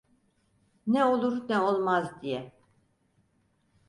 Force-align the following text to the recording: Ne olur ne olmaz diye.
Ne 0.87 1.05
olur 1.05 1.49
ne 1.49 1.59
olmaz 1.59 2.21
diye. 2.21 2.51